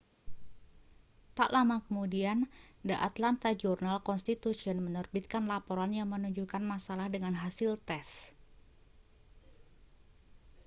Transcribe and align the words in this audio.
tak 1.37 1.49
lama 1.55 1.77
kemudian 1.85 2.39
the 2.87 2.95
atlanta 3.09 3.49
journal-constitution 3.61 4.77
menerbitkan 4.85 5.43
laporan 5.53 5.91
yang 5.99 6.07
menunjukkan 6.13 6.63
masalah 6.71 7.05
dengan 7.15 7.33
hasil 7.43 7.71
tes 7.87 8.07